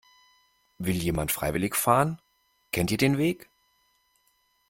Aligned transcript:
Will 0.79 0.95
jemand 0.95 1.31
freiwillig 1.31 1.75
fahren? 1.75 2.19
Kennt 2.71 2.89
ihr 2.89 2.97
den 2.97 3.19
Weg? 3.19 3.51